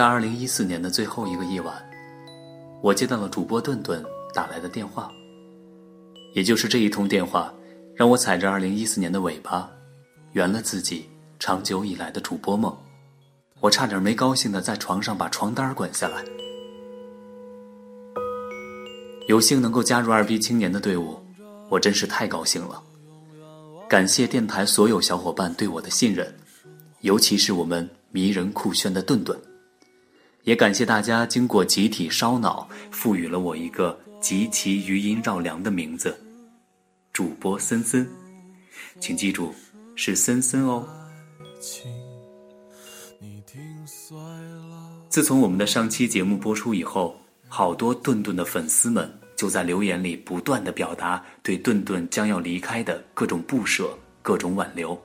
[0.00, 1.74] 在二零一四年的最后一个夜晚，
[2.80, 4.02] 我接到了主播顿顿
[4.32, 5.12] 打来的电话。
[6.32, 7.52] 也就是这一通电话，
[7.94, 9.70] 让我踩着二零一四年的尾巴，
[10.32, 11.06] 圆了自己
[11.38, 12.74] 长久以来的主播梦。
[13.60, 16.24] 我差点没高兴的在床上把床单滚下来。
[19.28, 21.20] 有幸能够加入二逼青年的队伍，
[21.68, 22.82] 我真是太高兴了。
[23.86, 26.34] 感谢电台所有小伙伴对我的信任，
[27.02, 29.38] 尤其是我们迷人酷炫的顿顿。
[30.44, 36.18] 也感谢大家经过集体烧脑，赋予了我一个极其余音绕梁的名字——
[37.12, 38.08] 主播森森。
[38.98, 39.54] 请记住，
[39.94, 40.88] 是森森哦。
[45.10, 53.90] 自从我们的上期节目播出以后，好多顿顿的粉丝们就在留言里不断的表达对顿顿将要离开的各种不舍、
[54.22, 54.98] 各种挽留。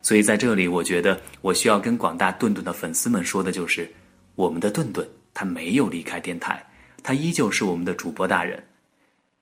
[0.00, 3.92] 所以在这里，我觉得我需要跟广大顿顿的粉丝们说的就是。
[4.34, 6.64] 我们的顿顿，他没有离开电台，
[7.02, 8.62] 他依旧是我们的主播大人。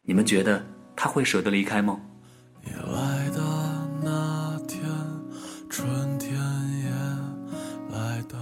[0.03, 0.65] 你们觉得
[0.97, 2.01] 他会舍得离开吗？
[2.63, 3.41] 你来的
[4.03, 4.83] 那天，
[5.69, 6.91] 春天也
[7.95, 8.39] 来到。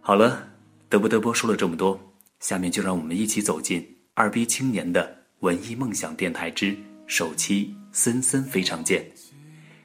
[0.00, 0.48] 好了，
[0.88, 2.00] 得不得播说了这么多，
[2.40, 9.04] 下面就让我们一起走进二逼青年的文艺梦想电台之首期森森非常见。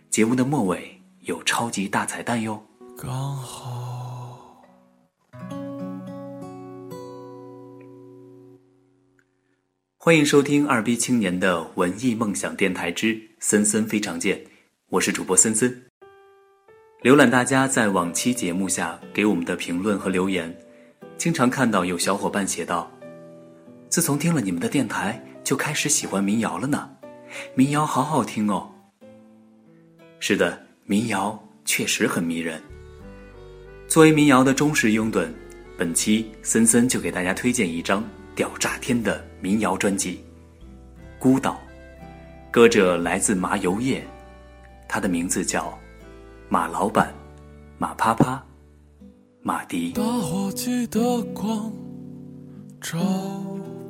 [0.09, 2.70] 节目的末尾有超级大彩蛋哟。
[2.97, 4.63] 刚好，
[9.97, 14.41] 欢迎收听二逼青年的文艺梦想电台之森森非常见，
[14.89, 15.83] 我是主播森森。
[17.03, 20.55] 浏览大家在往期节目下给我们的评论和留言，
[21.17, 22.91] 经常看到有小伙伴写道
[23.89, 26.89] ：“自从听了你们的电台，就开始喜欢民谣了呢，
[27.55, 28.71] 民谣好好听哦。”
[30.19, 32.61] 是的，民谣确实很迷人。
[33.91, 35.27] 作为民谣的忠实拥趸，
[35.77, 38.01] 本期森森就给大家推荐一张
[38.33, 40.13] 屌炸天的民谣专辑
[41.19, 41.59] 《孤岛》，
[42.51, 44.01] 歌者来自麻油叶，
[44.87, 45.77] 他的名字叫
[46.47, 47.13] 马老板、
[47.77, 48.41] 马啪啪、
[49.41, 49.91] 马迪。
[49.91, 51.69] 打火机的光
[52.79, 52.97] 照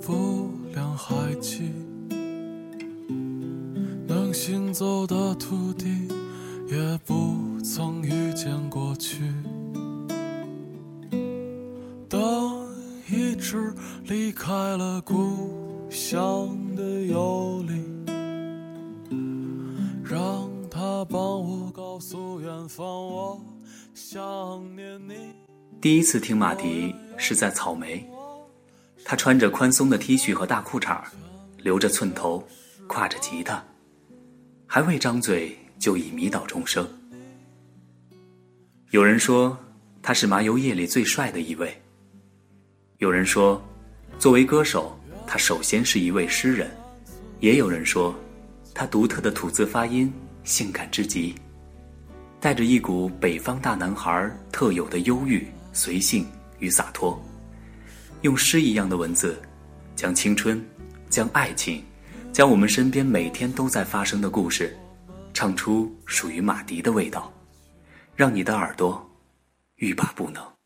[0.01, 1.72] 不亮海基，
[4.07, 6.07] 能行走的土地
[6.68, 9.22] 也不曾遇见过去。
[14.03, 17.74] 离开了故乡的游离，
[20.03, 23.41] 让他帮我告诉远方，我
[23.96, 25.34] 想念你。
[25.81, 28.07] 第一次听马迪是在草莓，
[29.03, 31.01] 他穿着宽松的 T 恤和大裤衩，
[31.57, 32.47] 留着寸头，
[32.88, 33.63] 挎着吉他，
[34.68, 36.88] 还未张嘴就已迷倒众生。
[38.91, 39.57] 有人说
[40.03, 41.81] 他是麻油叶里最帅的一位，
[43.01, 43.59] 有人说。
[44.19, 44.95] 作为歌手，
[45.25, 46.69] 他首先是一位诗人，
[47.39, 48.16] 也有人说，
[48.75, 50.13] 他独特的吐字发音
[50.44, 51.34] 性感至极，
[52.39, 56.28] 带着一股北方大男孩特有的忧郁、随性
[56.59, 57.19] 与洒脱，
[58.22, 59.41] 用诗一样的文字，
[59.95, 60.63] 将青春、
[61.09, 61.83] 将爱情、
[62.31, 64.78] 将我们身边每天都在发生的故事，
[65.33, 67.33] 唱出属于马迪的味道，
[68.16, 69.03] 让你的耳朵
[69.78, 70.44] 欲罢不能。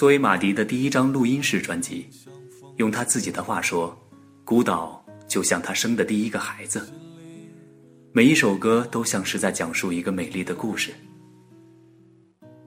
[0.00, 2.08] 作为马迪的第一张录音室专辑，
[2.76, 3.90] 用他自己的话说，
[4.46, 6.90] 《孤岛》就像他生的第一个孩子。
[8.10, 10.94] 每一首歌都像是在讲述一个美丽的故事。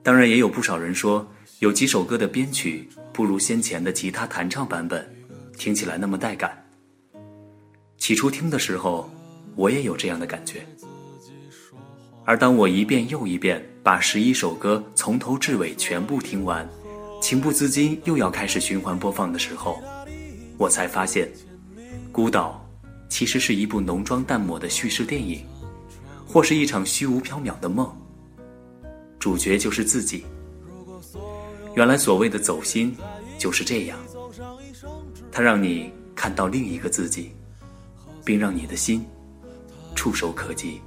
[0.04, 1.28] 当然，也有不少人说，
[1.58, 5.04] 有几首歌的编曲不如先前的吉他弹唱版本，
[5.58, 6.64] 听起来那么带感。
[7.98, 9.10] 起初听的时候，
[9.56, 10.64] 我也有这样的感觉。
[12.26, 16.70] 而当我一遍又一遍把十一首歌从头至尾全部听完，
[17.24, 19.82] 情不自禁又要开始循环播放的时候，
[20.58, 21.26] 我才发现，
[22.12, 22.62] 《孤岛》
[23.08, 25.42] 其实是一部浓妆淡抹的叙事电影，
[26.28, 27.90] 或是一场虚无缥缈的梦。
[29.20, 30.26] 主角就是自己。
[31.78, 32.94] 原来所谓的走心
[33.40, 33.98] 就是这样，
[35.32, 37.32] 它让你看到另一个自己，
[38.26, 39.06] 并让你的心
[39.96, 40.82] 触手可及。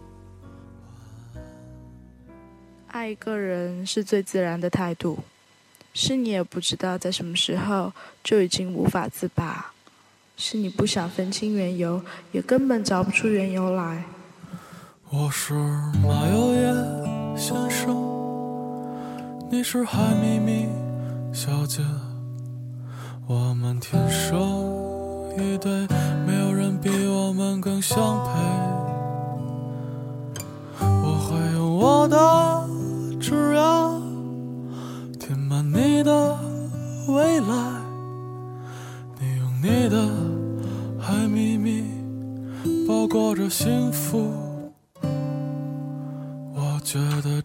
[2.88, 5.18] 爱一个人是最自然的态度。
[5.98, 7.90] 是你也不知道在什么时候
[8.22, 9.72] 就已经无法自拔，
[10.36, 12.02] 是你不想分清缘由，
[12.32, 14.04] 也根本找不出缘由来。
[15.08, 16.70] 我是马友业
[17.34, 17.96] 先生，
[19.50, 20.68] 你是海咪咪
[21.32, 21.80] 小姐，
[23.26, 24.38] 我们天生
[25.38, 25.86] 一对，
[26.26, 27.96] 没有人比我们更相
[28.26, 28.85] 配。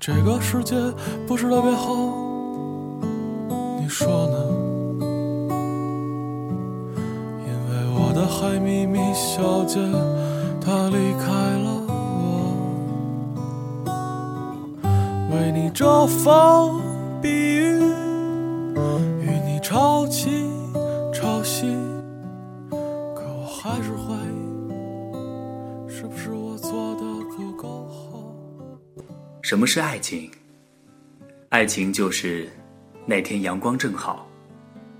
[0.02, 0.76] 这个世界
[1.28, 1.94] 不是特别好，
[3.80, 4.36] 你说呢？
[7.46, 9.80] 因为我的海咪咪小姐
[10.60, 12.56] 她离开了我，
[15.36, 16.82] 为你遮风
[17.22, 17.80] 避雨。
[19.22, 20.50] 与你潮起
[21.14, 21.78] 潮汐，
[22.72, 24.36] 可我还是怀疑，
[25.88, 27.04] 是不是我做的
[27.38, 28.11] 不够好？
[29.52, 30.32] 什么是爱情？
[31.50, 32.50] 爱情就是
[33.06, 34.26] 那天阳光正好，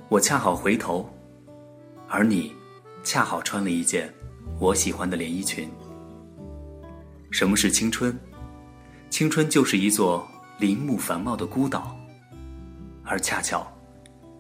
[0.10, 1.10] 我恰好回头，
[2.10, 2.54] 而你
[3.02, 4.14] 恰好穿了一件
[4.60, 5.72] 我喜欢的连衣裙。
[7.32, 8.14] 什么是青春？
[9.10, 10.28] 青春就是一座
[10.60, 11.98] 林木繁茂的孤岛，
[13.06, 13.66] 而恰巧。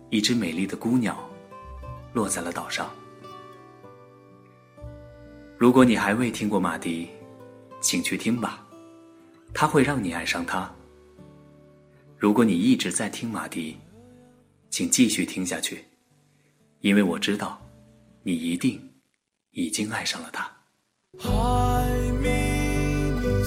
[0.10, 1.18] 一只美丽的孤鸟，
[2.12, 2.92] 落在了岛上。
[5.58, 7.08] 如果你还未听过马迪，
[7.80, 8.68] 请去听吧，
[9.54, 10.70] 他会让你爱上他。
[12.18, 13.78] 如果你一直在听马迪，
[14.70, 15.84] 请继续听下去，
[16.80, 17.62] 因为我知道，
[18.24, 18.82] 你一定
[19.52, 20.50] 已经爱上了他。
[21.20, 21.30] 海
[22.22, 22.30] 咪
[23.20, 23.44] 咪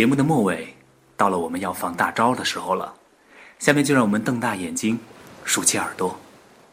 [0.00, 0.76] 节目的末尾，
[1.14, 2.94] 到了我们要放大招的时候了。
[3.58, 4.98] 下面就让我们瞪大眼睛，
[5.44, 6.18] 竖起耳朵，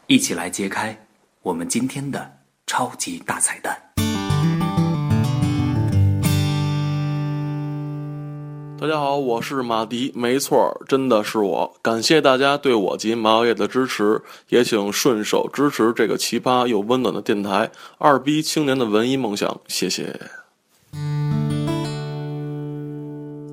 [0.06, 0.98] 一起来揭开
[1.42, 3.78] 我们今天的超级大彩蛋。
[8.80, 11.76] 大家好，我是马迪，没错，真的是我。
[11.82, 20.18] 感谢大家对我及毛爷的支持，也请顺手支持这个奇葩又温暖的电台——二逼青年的文艺梦想，谢谢。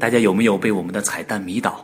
[0.05, 1.83] 大家有没有被我们的彩蛋迷倒？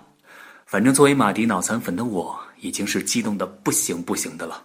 [0.67, 4.63] 反正作为马迪脑残粉的我，已经是激动的不行不行的了。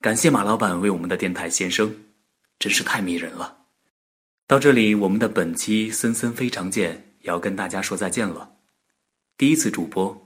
[0.00, 1.92] 感谢马老板为我们的电台献声，
[2.60, 3.56] 真是太迷人了。
[4.46, 8.48] 到这里，我们的本期森森非常见也要跟大家说再见了。
[9.36, 10.16] 第一次主播，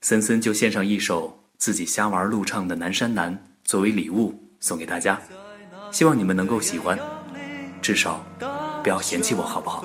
[0.00, 3.32] 森森就献上一首自己瞎玩录唱的《南山南》
[3.62, 5.22] 作为礼物送给大家，
[5.92, 6.98] 希望你们能够喜欢，
[7.80, 8.26] 至少
[8.82, 9.84] 不要嫌弃我，好不好？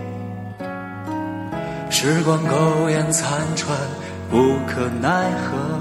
[2.03, 3.77] 时光苟延残喘，
[4.31, 5.79] 无可奈何。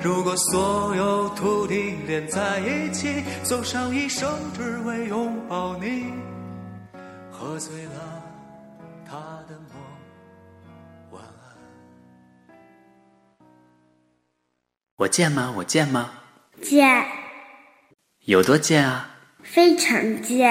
[0.00, 6.04] 如果所有土地连在一起，走上一生只为拥抱你，
[7.32, 8.22] 喝醉了
[9.04, 9.16] 他
[9.48, 9.76] 的梦，
[11.10, 12.56] 晚安。
[14.94, 15.52] 我贱吗？
[15.56, 16.12] 我贱吗？
[16.62, 17.04] 贱，
[18.20, 19.10] 有多贱啊？
[19.42, 20.48] 非常贱。